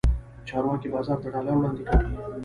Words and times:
چارواکي 0.49 0.87
بازار 0.93 1.17
ته 1.23 1.27
ډالر 1.33 1.55
وړاندې 1.57 1.83
کوي. 1.89 2.07